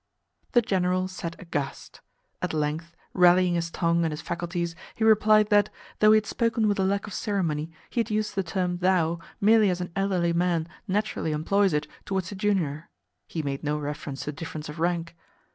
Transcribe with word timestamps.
The 0.53 0.63
General 0.63 1.07
sat 1.07 1.39
aghast. 1.39 2.01
At 2.41 2.55
length, 2.55 2.95
rallying 3.13 3.53
his 3.53 3.69
tongue 3.69 4.03
and 4.03 4.11
his 4.11 4.19
faculties, 4.19 4.75
he 4.95 5.03
replied 5.03 5.49
that, 5.49 5.69
though 5.99 6.11
he 6.13 6.17
had 6.17 6.25
spoken 6.25 6.67
with 6.67 6.79
a 6.79 6.83
lack 6.83 7.05
of 7.05 7.13
ceremony, 7.13 7.69
he 7.91 7.99
had 7.99 8.09
used 8.09 8.33
the 8.33 8.41
term 8.41 8.79
"thou" 8.79 9.19
merely 9.39 9.69
as 9.69 9.79
an 9.79 9.91
elderly 9.95 10.33
man 10.33 10.67
naturally 10.87 11.33
employs 11.33 11.71
it 11.71 11.87
towards 12.03 12.31
a 12.31 12.35
junior 12.35 12.89
(he 13.27 13.43
made 13.43 13.63
no 13.63 13.77
reference 13.77 14.23
to 14.25 14.31
difference 14.31 14.69
of 14.69 14.79
rank). 14.79 15.15